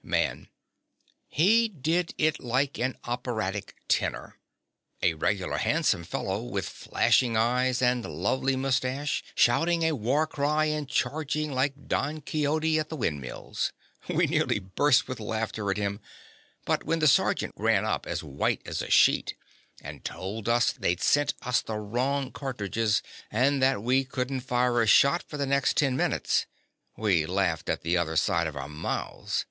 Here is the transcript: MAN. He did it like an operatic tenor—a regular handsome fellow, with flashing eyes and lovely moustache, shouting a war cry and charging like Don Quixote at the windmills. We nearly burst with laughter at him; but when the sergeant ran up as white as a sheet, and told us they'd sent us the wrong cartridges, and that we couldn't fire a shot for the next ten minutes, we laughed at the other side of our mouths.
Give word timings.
MAN. 0.00 0.46
He 1.26 1.66
did 1.66 2.14
it 2.18 2.38
like 2.38 2.78
an 2.78 2.96
operatic 3.02 3.74
tenor—a 3.88 5.14
regular 5.14 5.56
handsome 5.56 6.04
fellow, 6.04 6.40
with 6.40 6.68
flashing 6.68 7.36
eyes 7.36 7.82
and 7.82 8.04
lovely 8.04 8.54
moustache, 8.54 9.24
shouting 9.34 9.82
a 9.82 9.96
war 9.96 10.24
cry 10.28 10.66
and 10.66 10.88
charging 10.88 11.50
like 11.50 11.88
Don 11.88 12.20
Quixote 12.20 12.78
at 12.78 12.90
the 12.90 12.96
windmills. 12.96 13.72
We 14.08 14.28
nearly 14.28 14.60
burst 14.60 15.08
with 15.08 15.18
laughter 15.18 15.68
at 15.68 15.76
him; 15.76 15.98
but 16.64 16.84
when 16.84 17.00
the 17.00 17.08
sergeant 17.08 17.54
ran 17.56 17.84
up 17.84 18.06
as 18.06 18.22
white 18.22 18.62
as 18.64 18.80
a 18.82 18.90
sheet, 18.92 19.34
and 19.82 20.04
told 20.04 20.48
us 20.48 20.70
they'd 20.70 21.00
sent 21.02 21.34
us 21.42 21.60
the 21.60 21.74
wrong 21.74 22.30
cartridges, 22.30 23.02
and 23.32 23.60
that 23.64 23.82
we 23.82 24.04
couldn't 24.04 24.42
fire 24.42 24.80
a 24.80 24.86
shot 24.86 25.24
for 25.26 25.36
the 25.36 25.44
next 25.44 25.76
ten 25.76 25.96
minutes, 25.96 26.46
we 26.96 27.26
laughed 27.26 27.68
at 27.68 27.82
the 27.82 27.96
other 27.96 28.14
side 28.14 28.46
of 28.46 28.54
our 28.56 28.68
mouths. 28.68 29.44